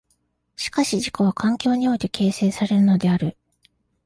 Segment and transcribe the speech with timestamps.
[0.55, 3.37] しかし自己は環境において形成されるのである。